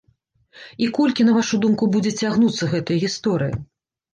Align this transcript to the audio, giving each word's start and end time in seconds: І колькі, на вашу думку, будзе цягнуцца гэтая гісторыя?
І 0.85 0.87
колькі, 0.97 1.27
на 1.27 1.35
вашу 1.37 1.59
думку, 1.65 1.91
будзе 1.97 2.15
цягнуцца 2.25 2.71
гэтая 2.73 2.99
гісторыя? 3.05 3.63